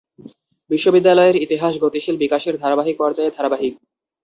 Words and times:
বিশ্ববিদ্যালয়ের 0.69 1.35
ইতিহাস 1.35 1.73
গতিশীল 1.83 2.15
বিকাশের 2.17 2.55
ধারাবাহিক 2.57 2.95
পর্যায়ে 2.97 3.35
ধারাবাহিক। 3.37 3.73